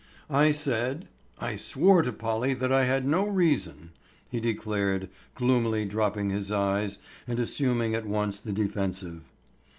[0.31, 3.91] "I said—I swore to Polly that I had no reason,"
[4.27, 9.21] he declared, gloomily dropping his eyes and assuming at once the defensive.